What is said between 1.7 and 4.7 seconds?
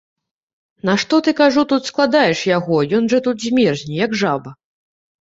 тут складаеш яго, ён жа тут змерзне, як жаба.